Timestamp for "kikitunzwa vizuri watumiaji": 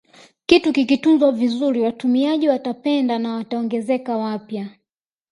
0.73-2.49